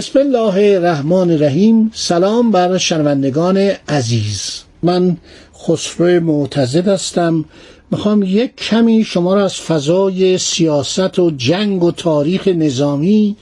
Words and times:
بسم 0.00 0.18
الله 0.18 0.76
الرحمن 0.76 1.30
الرحیم. 1.30 1.90
سلام 1.94 2.50
بر 2.50 2.78
شنوندگان 2.78 3.56
عزیز. 3.88 4.62
من 4.82 5.16
خسرو 5.54 6.20
معتزد 6.20 6.88
هستم. 6.88 7.44
می‌خوام 7.90 8.22
یک 8.22 8.56
کمی 8.56 9.04
شما 9.04 9.34
را 9.34 9.44
از 9.44 9.54
فضای 9.54 10.38
سیاست 10.38 11.18
و 11.18 11.30
جنگ 11.30 11.82
و 11.82 11.90
تاریخ 11.90 12.48
نظامی 12.48 13.36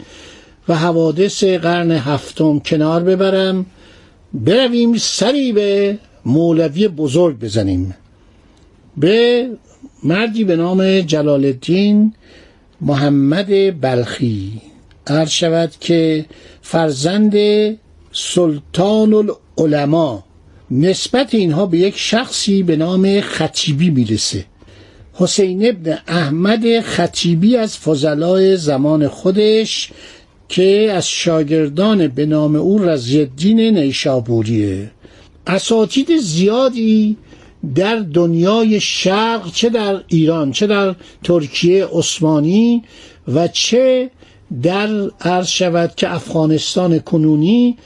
و 0.69 0.75
حوادث 0.75 1.45
قرن 1.45 1.91
هفتم 1.91 2.59
کنار 2.59 3.03
ببرم. 3.03 3.67
برویم 4.35 4.97
سری 4.97 5.53
به 5.53 5.99
مولوی 6.27 6.89
بزرگ 6.89 7.39
بزنیم. 7.39 7.95
به 8.97 9.47
مردی 10.05 10.45
به 10.45 10.57
نام 10.57 11.01
جلال 11.01 11.45
الدین 11.45 12.15
محمد 12.81 13.81
بلخی. 13.81 14.61
عرض 15.09 15.31
شود 15.31 15.73
که 15.81 16.25
فرزند 16.63 17.35
سلطان 18.13 19.15
العلماء 19.59 20.23
نسبت 20.71 21.35
اینها 21.35 21.67
به 21.67 21.79
یک 21.79 21.95
شخصی 21.99 22.63
به 22.63 22.77
نام 22.77 23.21
خطیبی 23.21 23.91
می‌رسه. 23.91 24.45
حسین 25.13 25.69
ابن 25.69 25.99
احمد 26.09 26.81
خطیبی 26.81 27.57
از 27.57 27.79
فضلای 27.79 28.57
زمان 28.57 29.09
خودش 29.09 29.91
که 30.49 30.93
از 30.93 31.09
شاگردان 31.09 32.09
به 32.09 32.27
نام 32.27 32.57
او 32.57 32.79
رضی 32.79 33.19
الدین 33.19 33.61
نیشابوریه 33.61 34.91
اساتید 35.47 36.17
زیادی 36.21 37.17
در 37.75 37.97
دنیای 37.97 38.81
شرق 38.81 39.53
چه 39.53 39.69
در 39.69 40.01
ایران 40.07 40.53
چه 40.53 40.67
در 40.67 40.95
ترکیه 41.25 41.87
عثمانی 41.93 42.83
و 43.35 43.49
چه 43.49 44.11
در 44.63 45.11
عرض 45.21 45.47
شود 45.47 45.95
که 45.97 46.15
افغانستان 46.15 46.99
کنونی 46.99 47.77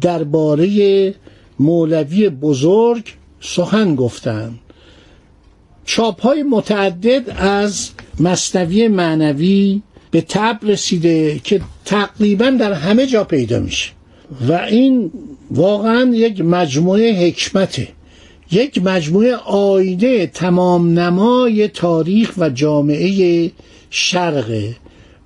درباره 0.00 1.14
مولوی 1.58 2.28
بزرگ 2.28 3.04
سخن 3.40 3.94
گفتند. 3.94 4.58
چاپ 5.84 6.20
های 6.20 6.42
متعدد 6.42 7.36
از 7.36 7.90
مصنوی 8.20 8.88
معنوی 8.88 9.82
به 10.10 10.20
تب 10.20 10.58
رسیده 10.62 11.40
که 11.44 11.60
تقریبا 11.84 12.50
در 12.50 12.72
همه 12.72 13.06
جا 13.06 13.24
پیدا 13.24 13.60
میشه. 13.60 13.90
و 14.48 14.52
این 14.52 15.10
واقعا 15.50 16.10
یک 16.14 16.40
مجموعه 16.40 17.26
حکمته. 17.26 17.88
یک 18.50 18.82
مجموعه 18.82 19.36
آینه 19.36 20.26
تمام 20.26 20.98
نمای 20.98 21.68
تاریخ 21.68 22.32
و 22.38 22.50
جامعه 22.50 23.50
شرقه. 23.90 24.76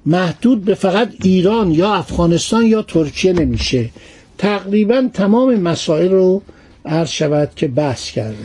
محدود 0.07 0.65
به 0.65 0.75
فقط 0.75 1.09
ایران 1.23 1.71
یا 1.71 1.95
افغانستان 1.95 2.67
یا 2.67 2.83
ترکیه 2.83 3.33
نمیشه. 3.33 3.91
تقریبا 4.39 5.09
تمام 5.15 5.55
مسائل 5.55 6.11
رو 6.11 6.43
عرض 6.85 7.09
شود 7.09 7.51
که 7.57 7.69
بحث 7.69 8.11
کرده. 8.11 8.37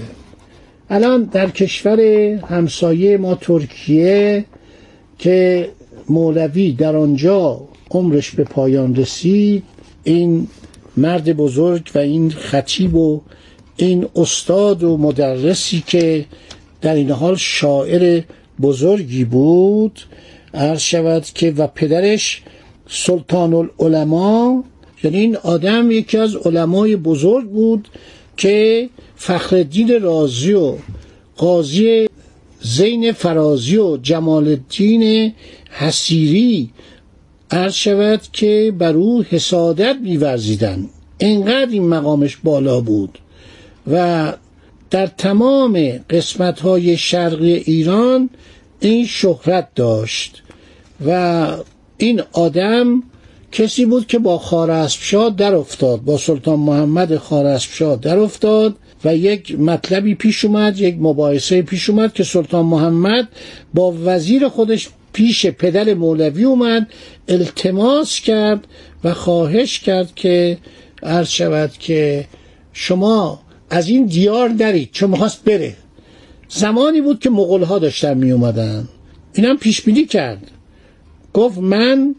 الان 0.90 1.24
در 1.24 1.50
کشور 1.50 2.00
همسایه 2.50 3.18
ما 3.18 3.36
ترکیه 3.36 4.46
که 5.20 5.70
مولوی 6.10 6.72
در 6.72 6.96
آنجا 6.96 7.62
عمرش 7.92 8.32
به 8.32 8.44
پایان 8.44 8.96
رسید 8.96 9.64
این 10.04 10.48
مرد 10.98 11.34
بزرگ 11.34 11.92
و 11.96 11.98
این 11.98 12.30
خطیب 12.30 12.96
و 12.96 13.22
این 13.78 14.08
استاد 14.16 14.84
و 14.84 14.98
مدرسی 14.98 15.84
که 15.88 16.26
در 16.82 16.96
این 16.96 17.12
حال 17.12 17.36
شاعر 17.36 18.22
بزرگی 18.62 19.24
بود 19.24 20.00
عرض 20.54 20.82
شود 20.82 21.26
که 21.26 21.52
و 21.52 21.68
پدرش 21.68 22.42
سلطان 22.90 23.54
العلماء 23.54 24.62
یعنی 25.04 25.18
این 25.18 25.36
آدم 25.36 25.92
یکی 25.92 26.18
از 26.18 26.36
علمای 26.36 26.96
بزرگ 26.96 27.50
بود 27.50 27.88
که 28.38 28.90
فخردین 29.16 30.02
رازی 30.02 30.54
و 30.54 30.76
قاضی 31.38 32.08
زین 32.62 33.12
فرازی 33.12 33.78
و 33.78 33.98
جمال 33.98 34.48
الدین 34.48 35.34
حسیری 35.70 36.70
عرض 37.52 37.74
شود 37.74 38.22
که 38.34 38.74
بر 38.78 38.94
او 38.94 39.24
حسادت 39.24 39.96
میورزیدن 40.04 40.90
انقدر 41.20 41.72
این 41.72 41.88
مقامش 41.88 42.38
بالا 42.38 42.82
بود 42.82 43.20
و 43.92 44.34
در 44.90 45.08
تمام 45.08 46.00
قسمت 46.10 46.60
های 46.60 46.98
شرقی 46.98 47.54
ایران 47.54 48.30
این 48.82 49.06
شهرت 49.06 49.68
داشت 49.76 50.44
و 51.06 51.48
این 51.98 52.22
آدم 52.32 53.04
کسی 53.52 53.86
بود 53.86 54.08
که 54.08 54.20
با 54.20 54.38
خارسبشاه 54.38 55.30
در 55.30 55.56
افتاد 55.56 56.02
با 56.02 56.18
سلطان 56.18 56.60
محمد 56.60 57.18
خارسبشاه 57.18 57.96
در 57.96 58.18
افتاد 58.18 58.76
و 59.06 59.16
یک 59.16 59.60
مطلبی 59.60 60.16
پیش 60.16 60.46
اومد 60.46 60.80
یک 60.80 60.96
مباحثه 61.00 61.62
پیش 61.62 61.90
اومد 61.90 62.14
که 62.14 62.24
سلطان 62.24 62.66
محمد 62.66 63.28
با 63.74 63.96
وزیر 64.04 64.48
خودش 64.48 64.90
پیش 65.14 65.46
پدر 65.46 65.94
مولوی 65.94 66.44
اومد 66.44 66.88
التماس 67.28 68.20
کرد 68.20 68.68
و 69.04 69.14
خواهش 69.14 69.80
کرد 69.80 70.16
که 70.16 70.58
عرض 71.04 71.30
شود 71.30 71.72
که 71.80 72.28
شما 72.74 73.42
از 73.70 73.90
این 73.90 74.06
دیار 74.06 74.50
نرید 74.50 74.90
چون 74.92 75.10
می‌خواست 75.10 75.44
بره. 75.44 75.76
زمانی 76.54 77.02
بود 77.02 77.20
که 77.20 77.30
مغول 77.30 77.64
ها 77.64 77.80
داشتن 77.80 78.14
می 78.18 78.32
اومدن 78.32 78.88
اینم 79.34 79.58
پیش 79.58 79.82
بینی 79.82 80.06
کرد. 80.06 80.52
گفت 81.34 81.58
من 81.58 82.16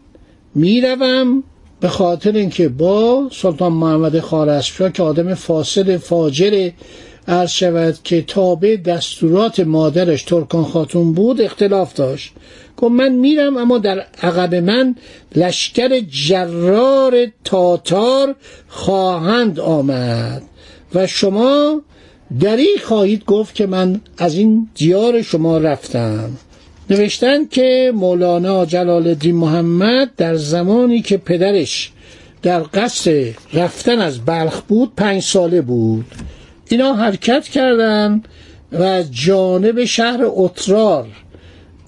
می‌روم 0.55 1.43
به 1.79 1.87
خاطر 1.87 2.31
اینکه 2.31 2.69
با 2.69 3.29
سلطان 3.31 3.73
محمد 3.73 4.19
خارزمشاه 4.19 4.91
که 4.91 5.03
آدم 5.03 5.33
فاسد 5.33 5.97
فاجر 5.97 6.69
عرض 7.27 7.49
شود 7.49 7.97
که 8.03 8.21
تابع 8.21 8.75
دستورات 8.75 9.59
مادرش 9.59 10.23
ترکان 10.23 10.63
خاتون 10.63 11.13
بود 11.13 11.41
اختلاف 11.41 11.93
داشت. 11.93 12.33
گفت 12.77 12.91
من 12.91 13.11
میرم 13.11 13.57
اما 13.57 13.77
در 13.77 14.05
عقب 14.23 14.55
من 14.55 14.95
لشکر 15.35 15.99
جرار 15.99 17.27
تاتار 17.43 18.35
خواهند 18.67 19.59
آمد 19.59 20.43
و 20.95 21.07
شما 21.07 21.81
دری 22.39 22.77
خواهید 22.83 23.25
گفت 23.25 23.55
که 23.55 23.65
من 23.65 24.01
از 24.17 24.35
این 24.35 24.67
دیار 24.75 25.21
شما 25.21 25.57
رفتم. 25.57 26.29
نوشتن 26.89 27.45
که 27.45 27.91
مولانا 27.95 28.65
جلال 28.65 29.07
الدین 29.07 29.35
محمد 29.35 30.15
در 30.17 30.35
زمانی 30.35 31.01
که 31.01 31.17
پدرش 31.17 31.91
در 32.41 32.63
قصد 32.73 33.11
رفتن 33.53 33.99
از 33.99 34.25
بلخ 34.25 34.61
بود 34.61 34.95
پنج 34.95 35.23
ساله 35.23 35.61
بود. 35.61 36.05
اینا 36.69 36.93
حرکت 36.93 37.47
کردند 37.47 38.27
و 38.71 39.03
جانب 39.11 39.85
شهر 39.85 40.19
اترار 40.23 41.07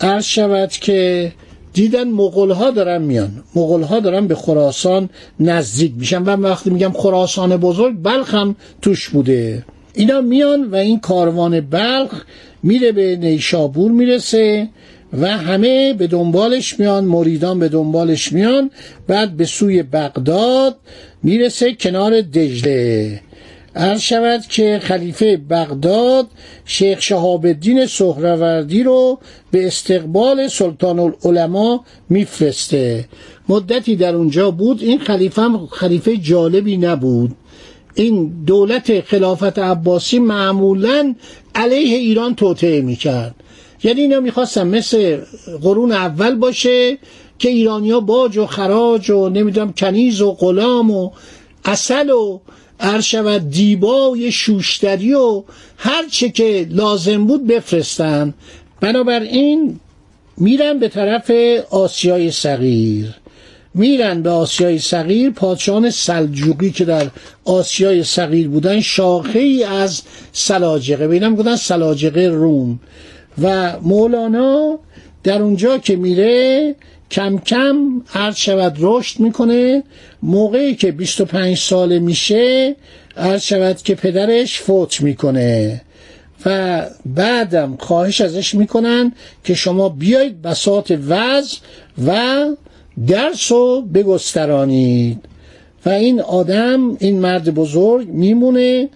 عرض 0.01 0.23
شود 0.23 0.71
که 0.71 1.31
دیدن 1.73 2.11
مغول 2.11 2.51
ها 2.51 2.71
دارن 2.71 3.01
میان. 3.01 3.43
مغول 3.55 3.83
ها 3.83 3.99
دارن 3.99 4.27
به 4.27 4.35
خراسان 4.35 5.09
نزدیک 5.39 5.93
میشن. 5.97 6.23
و 6.23 6.29
وقتی 6.29 6.69
میگم 6.69 6.91
خراسان 6.91 7.57
بزرگ 7.57 7.95
بلخ 8.01 8.33
هم 8.33 8.55
توش 8.81 9.09
بوده. 9.09 9.65
اینا 9.95 10.21
میان 10.21 10.63
و 10.63 10.75
این 10.75 10.99
کاروان 10.99 11.61
بلخ 11.61 12.23
میره 12.63 12.91
به 12.91 13.15
نیشابور 13.15 13.91
می‌رسه 13.91 14.69
و 15.13 15.27
همه 15.37 15.93
به 15.93 16.07
دنبالش 16.07 16.79
میان 16.79 17.05
مریدان 17.05 17.59
به 17.59 17.69
دنبالش 17.69 18.31
میان 18.31 18.71
بعد 19.07 19.37
به 19.37 19.45
سوی 19.45 19.83
بغداد 19.83 20.75
می‌رسه 21.23 21.73
کنار 21.73 22.21
دجله. 22.21 23.21
عرض 23.75 24.01
شود 24.01 24.41
که 24.49 24.79
خلیفه 24.83 25.37
بغداد 25.37 26.27
شیخ 26.65 27.01
شهاب 27.01 27.45
الدین 27.45 27.85
سهروردی 27.85 28.83
رو 28.83 29.19
به 29.51 29.67
استقبال 29.67 30.47
سلطان 30.47 30.99
العلماء 30.99 31.79
میفرسته. 32.09 33.05
مدتی 33.49 33.95
در 33.95 34.15
اونجا 34.15 34.51
بود 34.51 34.83
این 34.83 34.99
خلیفه 34.99 35.41
هم 35.41 35.67
خلیفه 35.67 36.17
جالبی 36.17 36.77
نبود. 36.77 37.31
این 37.95 38.43
دولت 38.47 39.01
خلافت 39.01 39.59
عباسی 39.59 40.19
معمولا 40.19 41.15
علیه 41.55 41.97
ایران 41.97 42.35
توطعه 42.35 42.81
می‌کرد. 42.81 43.35
یعنی 43.83 44.01
اینا 44.01 44.19
می‌خواستن 44.19 44.67
مثل 44.67 45.17
قرون 45.61 45.91
اول 45.91 46.35
باشه 46.35 46.97
که 47.39 47.49
ایرانیا 47.49 47.99
باج 47.99 48.37
و 48.37 48.45
خراج 48.45 49.09
و 49.09 49.29
نمی‌دونم 49.29 49.73
کنیز 49.73 50.21
و 50.21 50.31
غلام 50.31 50.91
و 50.91 51.11
اصل 51.65 52.09
و 52.09 52.39
شود 53.01 53.49
دیبای 53.49 54.31
شوشتری 54.31 55.13
و 55.13 55.43
هر 55.77 56.07
چه 56.11 56.29
که 56.29 56.67
لازم 56.69 57.25
بود 57.25 57.47
بفرستن. 57.47 58.33
بنابراین 58.81 59.79
میرن 60.37 60.79
به 60.79 60.89
طرف 60.89 61.31
آسیای 61.69 62.31
صغیر. 62.31 63.15
میرن 63.75 64.21
به 64.21 64.29
آسیای 64.29 64.79
صغیر 64.79 65.29
پادشاهان 65.29 65.89
سلجوقی 65.89 66.71
که 66.71 66.85
در 66.85 67.07
آسیای 67.45 68.03
صغیر 68.03 68.49
بودن 68.49 68.79
شاخه 68.79 69.39
ای 69.39 69.63
از 69.63 70.01
سلاجقه. 70.31 71.07
بینم 71.07 71.35
بودن 71.35 71.55
سلاجقه 71.55 72.27
روم. 72.27 72.79
و 73.41 73.73
مولانا 73.81 74.79
در 75.23 75.41
اونجا 75.41 75.77
که 75.77 75.95
میره 75.95 76.75
کم 77.11 77.37
کم 77.37 78.01
عرض 78.13 78.35
شود 78.35 78.77
رشد 78.79 79.19
می‌کنه. 79.19 79.83
موقعی 80.23 80.75
که 80.75 80.91
25 80.91 81.57
ساله 81.57 81.99
میشه 81.99 82.75
عرض 83.17 83.41
شود 83.41 83.81
که 83.81 83.95
پدرش 83.95 84.59
فوت 84.59 85.01
می‌کنه. 85.01 85.81
و 86.45 86.81
بعدم 87.05 87.77
خواهش 87.79 88.21
ازش 88.21 88.55
می‌کنن 88.55 89.11
که 89.43 89.53
شما 89.53 89.89
بیایید 89.89 90.41
بسات 90.41 90.97
وز 91.07 91.57
و 92.07 92.45
درس 93.07 93.51
رو 93.51 93.81
بگسترانید. 93.81 95.25
و 95.85 95.89
این 95.89 96.21
آدم 96.21 96.97
این 96.99 97.19
مرد 97.19 97.53
بزرگ 97.53 98.07
میمونه. 98.07 98.89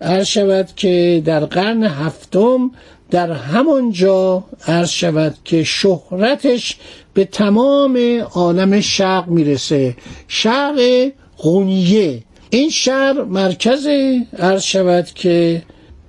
عرض 0.00 0.26
شود 0.26 0.68
که 0.76 1.22
در 1.24 1.40
قرن 1.44 1.84
هفتم 1.84 2.70
در 3.10 3.32
همانجا 3.32 4.44
عرض 4.66 4.90
شود 4.90 5.34
که 5.44 5.64
شهرتش 5.64 6.76
به 7.14 7.24
تمام 7.24 7.98
عالم 8.34 8.80
شرق 8.80 9.28
می‌رسه. 9.28 9.96
شرق 10.28 10.80
غنیه. 11.38 12.22
این 12.50 12.70
شهر 12.70 13.22
مرکز 13.22 13.86
عرض 14.38 14.62
شود 14.62 15.04
که 15.04 15.62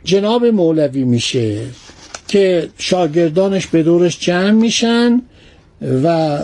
جناب 0.04 0.46
مولوی 0.46 1.04
میشه 1.04 1.62
که 2.28 2.70
شاگردانش 2.78 3.68
به 3.68 3.84
دورش 3.84 4.20
جمع 4.20 4.52
میشن 4.52 5.22
و 6.04 6.40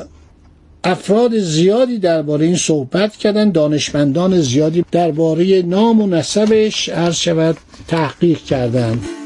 افراد 0.83 1.37
زیادی 1.37 1.97
درباره 1.99 2.45
این 2.45 2.55
صحبت 2.55 3.15
کردن 3.15 3.51
دانشمندان 3.51 4.41
زیادی 4.41 4.85
درباره 4.91 5.61
نام 5.61 6.01
و 6.01 6.07
نسبش 6.07 6.89
عرض 6.89 7.15
شود 7.15 7.57
تحقیق 7.87 8.37
کردند. 8.37 9.20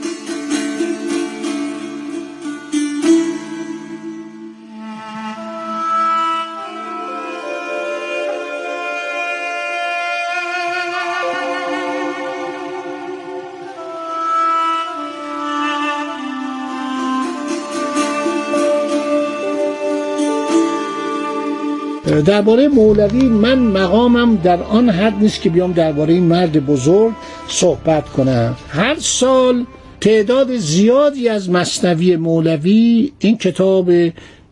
درباره 22.22 22.68
مولوی 22.68 23.24
من 23.24 23.60
مقامم 23.60 24.36
در 24.36 24.64
آن 24.64 24.90
حد 24.90 25.14
نیست 25.22 25.42
که 25.42 25.50
بیام 25.50 25.72
درباره 25.72 26.14
این 26.14 26.24
مرد 26.24 26.66
بزرگ 26.66 27.14
صحبت 27.48 28.10
کنم. 28.10 28.56
هر 28.70 28.96
سال 29.00 29.66
تعداد 30.02 30.58
زیادی 30.58 31.30
از 31.30 31.50
مصنوی 31.50 32.16
مولوی 32.16 33.12
این 33.20 33.38
کتاب 33.38 33.92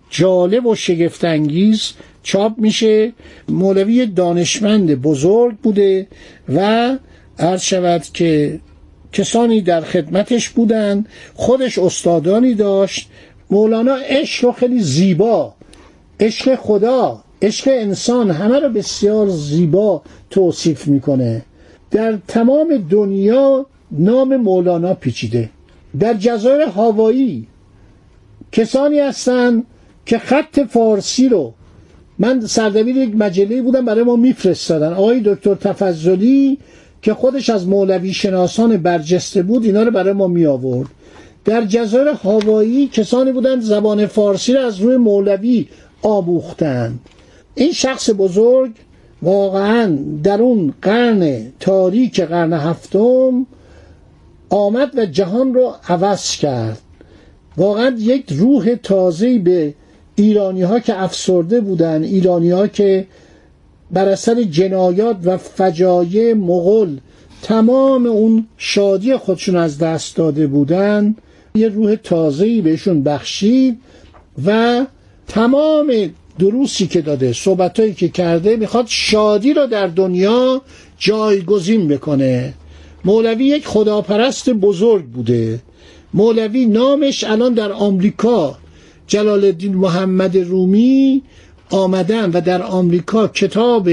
جالب 0.09 0.65
و 0.65 0.75
شگفتانگیز 0.75 1.91
چاپ 2.23 2.53
میشه. 2.57 3.13
مولوی 3.49 4.05
دانشمند 4.05 5.01
بزرگ 5.01 5.55
بوده 5.55 6.07
و 6.55 6.89
عرض 7.39 7.61
شود 7.61 8.03
که 8.13 8.59
کسانی 9.13 9.61
در 9.61 9.81
خدمتش 9.81 10.49
بودن 10.49 11.05
خودش 11.33 11.79
استادانی 11.79 12.53
داشت. 12.53 13.09
مولانا 13.51 13.95
عشق 13.95 14.55
خیلی 14.55 14.79
زیبا 14.79 15.53
عشق 16.19 16.55
خدا 16.55 17.23
عشق 17.43 17.69
انسان 17.73 18.31
همه 18.31 18.59
رو 18.59 18.69
بسیار 18.69 19.29
زیبا 19.29 20.01
توصیف 20.29 20.87
می‌کنه. 20.87 21.41
در 21.91 22.17
تمام 22.27 22.85
دنیا 22.89 23.65
نام 23.91 24.35
مولانا 24.35 24.93
پیچیده. 24.93 25.49
در 25.99 26.13
جزایر 26.13 26.61
هاوایی 26.61 27.47
کسانی 28.51 28.99
هستند 28.99 29.63
که 30.05 30.17
خط 30.17 30.59
فارسی 30.59 31.29
رو 31.29 31.53
من 32.19 32.39
سردبیر 32.39 32.97
یک 32.97 33.15
مجله 33.15 33.61
بودم 33.61 33.85
برای 33.85 34.03
ما 34.03 34.15
میفرستادن. 34.15 34.93
آقای 34.93 35.21
دکتر 35.25 35.55
تفضلی 35.55 36.57
که 37.01 37.13
خودش 37.13 37.49
از 37.49 37.67
مولوی 37.67 38.13
شناسان 38.13 38.77
برجسته 38.77 39.43
بود 39.43 39.63
اینا 39.63 39.83
رو 39.83 39.91
برای 39.91 40.13
ما 40.13 40.27
می 40.27 40.45
آورد 40.45 40.89
در 41.45 41.65
جزایر 41.65 42.07
هاوایی 42.07 42.87
کسانی 42.87 43.31
بودند 43.31 43.61
زبان 43.61 44.05
فارسی 44.05 44.53
رو 44.53 44.59
از 44.59 44.79
روی 44.79 44.97
مولوی 44.97 45.67
آموختند. 46.01 46.99
این 47.55 47.71
شخص 47.71 48.09
بزرگ 48.17 48.71
واقعا 49.21 49.97
در 50.23 50.41
اون 50.41 50.73
قرن 50.81 51.51
تاریک 51.59 52.21
قرن 52.21 52.53
هفتم 52.53 53.45
آمد 54.49 54.97
و 54.97 55.05
جهان 55.05 55.53
رو 55.53 55.73
عوض 55.89 56.31
کرد. 56.31 56.81
واقعا 57.57 57.95
یک 57.99 58.25
روح 58.29 58.75
تازه 58.83 59.39
به 59.39 59.73
ایرانی 60.15 60.61
ها 60.61 60.79
که 60.79 61.01
افسرده 61.01 61.61
بودن 61.61 62.03
ایرانی 62.03 62.49
ها 62.49 62.67
که 62.67 63.07
بر 63.91 64.09
اثر 64.09 64.43
جنایات 64.43 65.17
و 65.23 65.37
فجایع 65.37 66.33
مغل 66.33 66.97
تمام 67.41 68.05
اون 68.05 68.47
شادی 68.57 69.17
خودشون 69.17 69.55
از 69.55 69.77
دست 69.77 70.15
داده 70.15 70.47
بودن 70.47 71.15
یه 71.55 71.67
روح 71.67 71.95
تازه‌ای 71.95 72.61
بهشون 72.61 73.03
بخشید 73.03 73.79
و 74.45 74.85
تمام 75.27 75.93
دروسی 76.39 76.87
که 76.87 77.01
داده 77.01 77.33
صحبتهایی 77.33 77.93
که 77.93 78.09
کرده 78.09 78.55
می‌خواد 78.55 78.85
شادی 78.87 79.53
را 79.53 79.65
در 79.65 79.87
دنیا 79.87 80.61
جایگزین 80.99 81.87
بکنه. 81.87 82.53
مولوی 83.05 83.45
یک 83.45 83.67
خداپرست 83.67 84.49
بزرگ 84.49 85.05
بوده. 85.05 85.59
مولوی 86.13 86.65
نامش 86.65 87.23
الان 87.23 87.53
در 87.53 87.71
آمریکا 87.71 88.57
جلال 89.07 89.45
الدین 89.45 89.75
محمد 89.75 90.37
رومی 90.37 91.21
آمدن 91.69 92.31
و 92.31 92.41
در 92.41 92.61
آمریکا 92.61 93.27
کتاب 93.27 93.89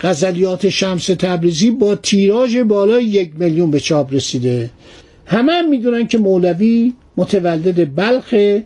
غزلیات 0.00 0.68
شمس 0.68 1.06
تبریزی 1.06 1.70
با 1.70 1.94
تیراژ 1.94 2.56
بالای 2.56 3.04
یک 3.04 3.30
میلیون 3.38 3.70
به 3.70 3.80
چاپ 3.80 4.14
رسیده. 4.14 4.70
همه 5.26 5.52
هم 5.52 5.68
می‌دونن 5.68 6.06
که 6.06 6.18
مولوی 6.18 6.92
متولد 7.16 7.94
بلخه 7.94 8.64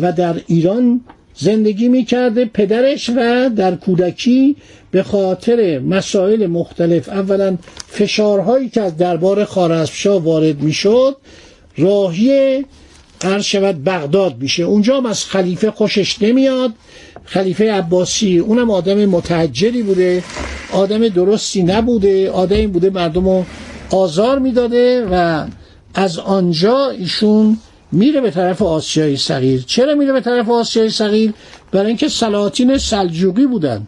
و 0.00 0.12
در 0.12 0.40
ایران 0.46 1.00
زندگی 1.38 1.88
می‌کرده 1.88 2.44
پدرش 2.44 3.10
و 3.16 3.50
در 3.56 3.74
کودکی 3.74 4.56
به 4.90 5.02
خاطر 5.02 5.78
مسائل 5.78 6.46
مختلف 6.46 7.08
اولا 7.08 7.56
فشارهایی 7.88 8.68
که 8.68 8.80
از 8.80 8.96
دربار 8.96 9.44
خارزمشاه 9.44 10.22
وارد 10.22 10.62
می‌شد 10.62 11.16
راهی 11.78 12.64
هر 13.24 13.40
شود 13.40 13.84
بغداد 13.84 14.36
میشه. 14.40 14.62
اونجا 14.62 14.96
هم 14.96 15.06
از 15.06 15.24
خلیفه 15.24 15.70
خوشش 15.70 16.22
نمیاد. 16.22 16.72
خلیفه 17.24 17.72
عباسی 17.72 18.38
اونم 18.38 18.70
آدم 18.70 19.06
متحجری 19.06 19.82
بوده 19.82 20.22
آدم 20.72 21.08
درستی 21.08 21.62
نبوده 21.62 22.30
آدمی 22.30 22.66
بوده 22.66 22.90
مردم 22.90 23.28
رو 23.28 23.44
آزار 23.90 24.38
می‌داده 24.38 25.06
و 25.10 25.46
از 25.94 26.18
آنجا 26.18 26.90
ایشون 26.90 27.58
میره 27.92 28.20
به 28.20 28.30
طرف 28.30 28.62
آسیای 28.62 29.16
صغیر. 29.16 29.64
چرا 29.66 29.94
میره 29.94 30.12
به 30.12 30.20
طرف 30.20 30.48
آسیای 30.50 30.90
صغیر؟ 30.90 31.32
برای 31.72 31.86
اینکه 31.86 32.08
سلاطین 32.08 32.78
سلجوقی 32.78 33.46
بودن. 33.46 33.86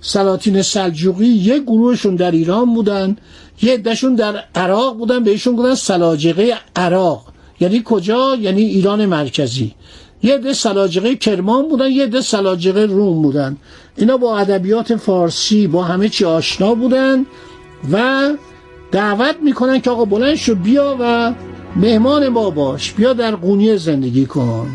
سلاطین 0.00 0.62
سلجوقی 0.62 1.26
یک 1.26 1.62
گروهشون 1.62 2.16
در 2.16 2.30
ایران 2.30 2.74
بودن 2.74 3.16
یه 3.62 3.72
عدهشون 3.74 4.14
در 4.14 4.44
عراق 4.54 4.96
بودن 4.96 5.24
بهشون 5.24 5.56
بودن 5.56 5.74
سلاجقه 5.74 6.54
عراق. 6.76 7.24
یعنی 7.60 7.82
کجا؟ 7.84 8.36
یعنی 8.40 8.62
ایران 8.62 9.06
مرکزی. 9.06 9.74
یه 10.22 10.34
عده 10.34 10.52
سلاجقه 10.52 11.16
کرمان 11.16 11.68
بودن 11.68 11.90
یه 11.90 12.04
عده 12.04 12.20
سلاجقه 12.20 12.84
روم 12.84 13.22
بودن. 13.22 13.56
اینا 13.96 14.16
با 14.16 14.38
ادبیات 14.38 14.96
فارسی 14.96 15.66
با 15.66 15.82
همه 15.82 16.08
چی 16.08 16.24
آشنا 16.24 16.74
بودن 16.74 17.26
و 17.92 18.30
دعوت 18.92 19.36
می‌کنن 19.42 19.80
که 19.80 19.90
آقا 19.90 20.04
بلند 20.04 20.34
شو 20.34 20.54
بیا 20.54 20.96
و 21.00 21.32
مهمان 21.76 22.28
ما 22.28 22.50
باش 22.50 22.92
بیا 22.92 23.12
در 23.12 23.34
قونیه 23.36 23.76
زندگی 23.76 24.26
کن. 24.26 24.68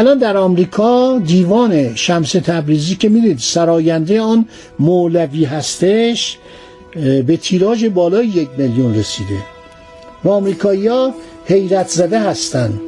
الان 0.00 0.18
در 0.18 0.36
آمریکا 0.36 1.18
دیوان 1.18 1.94
شمس 1.94 2.32
تبریزی 2.32 2.96
که 2.96 3.08
می‌دید 3.08 3.38
سراینده 3.38 4.20
آن 4.20 4.48
مولوی 4.78 5.44
هستش 5.44 6.38
به 7.26 7.38
تیراژ 7.42 7.84
بالای 7.84 8.26
یک 8.26 8.48
میلیون 8.58 8.94
رسیده. 8.94 9.38
و 10.24 10.28
آمریکایی 10.28 10.86
ها 10.86 11.14
حیرت 11.44 11.88
زده 11.88 12.20
هستند 12.20 12.80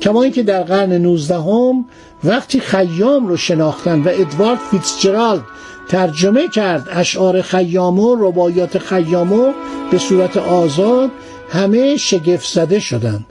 کما 0.00 0.22
اینکه 0.22 0.42
در 0.42 0.62
قرن 0.62 0.92
19 0.92 1.34
هم 1.34 1.84
وقتی 2.24 2.60
خیام 2.60 3.26
رو 3.26 3.36
شناختن 3.36 4.00
و 4.00 4.08
ادوارد 4.08 4.58
فیتزجرالد 4.70 5.42
ترجمه 5.88 6.48
کرد 6.48 6.88
اشعار 6.92 7.42
خیامو 7.42 8.16
ربایات 8.18 8.78
خیامو 8.78 9.52
به 9.90 9.98
صورت 9.98 10.36
آزاد 10.36 11.10
همه 11.50 11.96
شگفت 11.96 12.52
زده 12.52 12.80
شدن. 12.80 13.24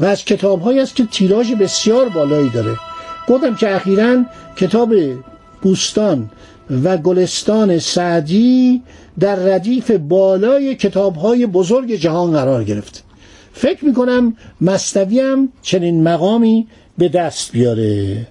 و 0.00 0.04
از 0.04 0.24
کتاب 0.24 0.68
است 0.68 0.96
که 0.96 1.06
تیراژ 1.06 1.52
بسیار 1.52 2.08
بالایی 2.08 2.48
داره. 2.48 2.76
گفتم 3.28 3.54
که 3.54 3.76
اخیرا 3.76 4.24
کتاب 4.56 4.94
بوستان 5.62 6.30
و 6.84 6.96
گلستان 6.96 7.78
سعدی 7.78 8.82
در 9.20 9.36
ردیف 9.36 9.90
بالای 9.90 10.74
کتاب 10.74 11.16
های 11.16 11.46
بزرگ 11.46 11.92
جهان 11.94 12.30
قرار 12.32 12.64
گرفت. 12.64 13.04
فکر 13.52 13.84
می‌کنم 13.84 14.36
مستوی 14.60 15.20
هم 15.20 15.48
چنین 15.62 16.02
مقامی 16.02 16.66
به 16.98 17.08
دست 17.08 17.52
بیاره. 17.52 18.26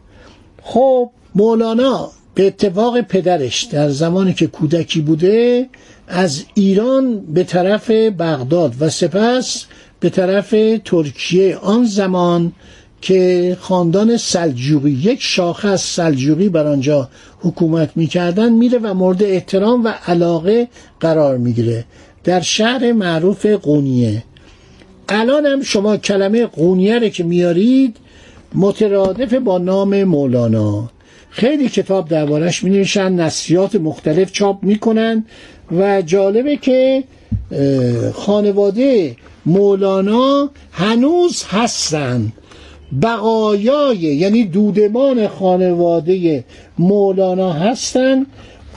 خب 0.63 1.09
مولانا 1.35 2.11
به 2.35 2.47
اتفاق 2.47 3.01
پدرش 3.01 3.63
در 3.63 3.89
زمانی 3.89 4.33
که 4.33 4.47
کودکی 4.47 5.01
بوده 5.01 5.69
از 6.07 6.43
ایران 6.53 7.19
به 7.19 7.43
طرف 7.43 7.91
بغداد 7.91 8.75
و 8.79 8.89
سپس 8.89 9.65
به 10.01 10.09
طرف 10.09 10.55
ترکیه 10.85 11.57
آن 11.57 11.85
زمان 11.85 12.51
که 13.01 13.57
خاندان 13.59 14.17
سلجوقی 14.17 14.91
یک 14.91 15.21
شاخه 15.21 15.67
از 15.67 15.81
سلجوقی 15.81 16.49
بر 16.49 16.67
آنجا 16.67 17.09
حکومت 17.39 17.89
می‌کردن 17.95 18.53
میره 18.53 18.79
و 18.79 18.93
مورد 18.93 19.23
احترام 19.23 19.83
و 19.83 19.93
علاقه 20.07 20.67
قرار 20.99 21.37
می‌گیره 21.37 21.85
در 22.23 22.41
شهر 22.41 22.91
معروف 22.91 23.45
قونیه. 23.45 24.23
الان 25.09 25.45
هم 25.45 25.61
شما 25.61 25.97
کلمه 25.97 26.45
قونیه 26.45 27.09
که 27.09 27.23
میارید 27.23 27.97
مترادف 28.55 29.33
با 29.33 29.57
نام 29.57 30.03
مولانا. 30.03 30.89
خیلی 31.29 31.69
کتاب 31.69 32.09
دربارش 32.09 32.63
می 32.63 32.69
نویشن 32.69 33.11
نصریات 33.11 33.75
مختلف 33.75 34.31
چاپ 34.31 34.63
می‌کنن 34.63 35.25
و 35.71 36.01
جالبه 36.01 36.57
که 36.57 37.03
خانواده 38.13 39.15
مولانا 39.45 40.49
هنوز 40.71 41.43
هستن. 41.43 42.31
بقایای 43.01 43.97
یعنی 43.97 44.45
دودمان 44.45 45.27
خانواده 45.27 46.43
مولانا 46.79 47.53
هستن. 47.53 48.25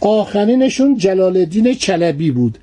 آخرینشون 0.00 0.96
جلال 0.96 1.36
الدین 1.36 1.74
چلبی 1.74 2.30
بود. 2.30 2.58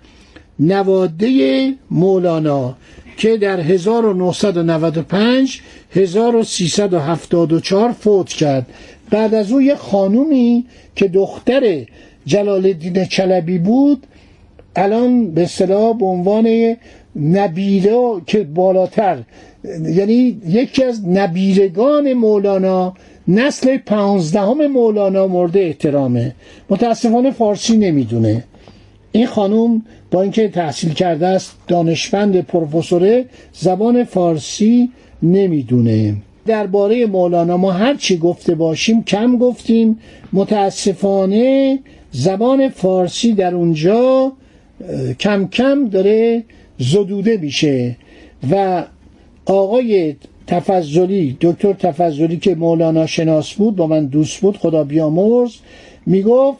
نواده 0.59 1.73
مولانا 1.91 2.75
که 3.17 3.37
در 3.37 3.59
1995 3.59 5.61
1374 5.91 7.91
فوت 7.91 8.29
کرد. 8.29 8.67
بعد 9.09 9.33
از 9.33 9.51
او 9.51 9.61
یه 9.61 9.75
خانومی 9.75 10.65
که 10.95 11.07
دختر 11.07 11.85
جلال 12.25 12.65
الدین 12.65 13.05
چلبی 13.05 13.57
بود. 13.57 14.07
الان 14.75 15.31
به 15.31 15.45
صلاح 15.45 15.97
به 15.97 16.05
عنوان 16.05 16.75
نبیره 17.15 17.97
که 18.27 18.43
بالاتر. 18.43 19.17
یعنی 19.83 20.41
یکی 20.47 20.83
از 20.83 21.07
نبیرگان 21.07 22.13
مولانا 22.13 22.93
نسل 23.27 23.77
پانزدهم 23.77 24.67
مولانا 24.67 25.27
مورد 25.27 25.57
احترامه. 25.57 26.35
متاسفانه 26.69 27.31
فارسی 27.31 27.77
نمی‌دونه. 27.77 28.43
این 29.11 29.25
خانوم 29.27 29.81
با 30.11 30.21
اینکه 30.21 30.47
تحصیل 30.47 30.93
کرده 30.93 31.27
است 31.27 31.57
دانشمند 31.67 32.41
پروفسوره 32.41 33.25
زبان 33.53 34.03
فارسی 34.03 34.89
نمی‌دونه. 35.23 36.15
درباره 36.45 37.05
مولانا 37.05 37.57
ما 37.57 37.71
هر 37.71 37.95
چی 37.95 38.17
گفته 38.17 38.55
باشیم 38.55 39.03
کم 39.03 39.37
گفتیم. 39.37 39.99
متاسفانه 40.33 41.79
زبان 42.11 42.69
فارسی 42.69 43.33
در 43.33 43.55
اونجا 43.55 44.31
کم 45.19 45.47
کم 45.47 45.89
داره 45.89 46.43
زدوده 46.81 47.37
میشه 47.37 47.95
و 48.51 48.83
آقای 49.45 50.15
تفضلی 50.47 51.37
دکتر 51.41 51.73
تفضلی 51.73 52.37
که 52.37 52.55
مولانا 52.55 53.05
شناس 53.05 53.53
بود 53.53 53.75
با 53.75 53.87
من 53.87 54.05
دوست 54.05 54.41
بود 54.41 54.57
خدا 54.57 54.83
بیامرز 54.83 55.55
می‌گفت 56.05 56.57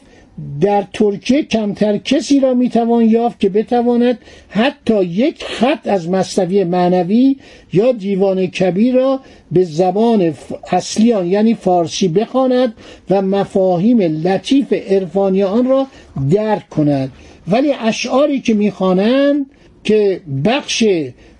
در 0.60 0.84
ترکیه 0.92 1.42
کمتر 1.42 1.96
کسی 1.98 2.40
را 2.40 2.54
می‌توان 2.54 3.04
یافت 3.04 3.40
که 3.40 3.48
بتواند 3.48 4.18
حتی 4.48 5.04
یک 5.04 5.44
خط 5.44 5.86
از 5.86 6.08
مصنوی 6.08 6.64
معنوی 6.64 7.36
یا 7.72 7.92
دیوان 7.92 8.46
کبیر 8.46 8.94
را 8.94 9.20
به 9.52 9.64
زبان 9.64 10.34
اصلی 10.70 11.12
آن 11.12 11.26
یعنی 11.26 11.54
فارسی 11.54 12.08
بخواند 12.08 12.74
و 13.10 13.22
مفاهیم 13.22 14.00
لطیف 14.00 14.72
عرفانی 14.72 15.42
آن 15.42 15.68
را 15.68 15.86
درک 16.30 16.68
کند. 16.68 17.12
ولی 17.48 17.72
اشعاری 17.72 18.40
که 18.40 18.54
می‌خوانند 18.54 19.46
که 19.84 20.20
بخش 20.44 20.84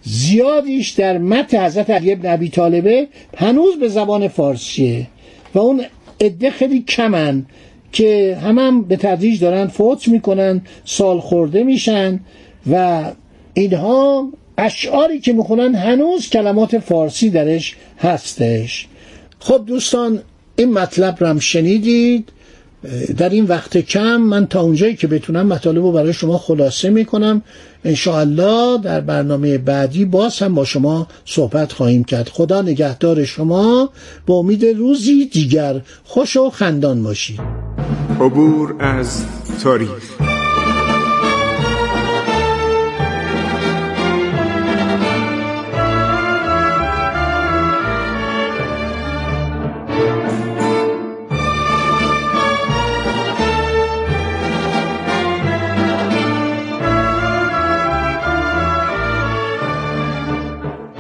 زیادیش 0.02 0.90
در 0.90 1.18
مت 1.18 1.54
حضرت 1.54 1.90
علی 1.90 2.12
ابن 2.12 2.32
ابی 2.32 2.48
طالبه 2.48 3.08
هنوز 3.36 3.78
به 3.78 3.88
زبان 3.88 4.28
فارسیه 4.28 5.06
و 5.54 5.58
اون 5.58 5.84
عده 6.20 6.50
خیلی 6.50 6.82
کمن 6.82 7.46
که 7.92 8.38
هم, 8.42 8.58
هم 8.58 8.82
به 8.82 8.96
تدریج 8.96 9.40
دارن 9.40 9.66
فوت 9.66 10.08
می‌کنن 10.08 10.62
سال 10.84 11.20
خورده 11.20 11.62
میشن 11.62 12.20
و 12.70 13.04
اینها 13.54 14.28
اشعاری 14.58 15.20
که 15.20 15.32
می‌خونن 15.32 15.74
هنوز 15.74 16.30
کلمات 16.30 16.78
فارسی 16.78 17.30
درش 17.30 17.76
هستش. 17.98 18.86
خب 19.38 19.62
دوستان 19.66 20.22
این 20.56 20.72
مطلب 20.72 21.16
رو 21.20 21.26
هم 21.26 21.38
شنیدید. 21.38 22.28
در 23.16 23.28
این 23.28 23.44
وقت 23.44 23.78
کم 23.78 24.16
من 24.16 24.46
تا 24.46 24.60
اونجایی 24.60 24.96
که 24.96 25.06
بتونم 25.06 25.46
مطالب 25.46 25.82
رو 25.82 25.92
برای 25.92 26.12
شما 26.12 26.38
خلاصه 26.38 26.90
می‌کنم. 26.90 27.42
انشاءالله 27.84 28.78
در 28.82 29.00
برنامه 29.00 29.58
بعدی 29.58 30.04
باز 30.04 30.38
هم 30.38 30.54
با 30.54 30.64
شما 30.64 31.06
صحبت 31.24 31.72
خواهیم 31.72 32.04
کرد. 32.04 32.28
خدا 32.28 32.62
نگهدار 32.62 33.24
شما. 33.24 33.90
با 34.26 34.34
امید 34.34 34.64
روزی 34.64 35.26
دیگر 35.26 35.80
خوش 36.04 36.36
و 36.36 36.50
خندان 36.50 37.02
باشید. 37.02 37.40
عبور 38.20 38.74
از 38.78 39.24
تاریخ. 39.62 40.31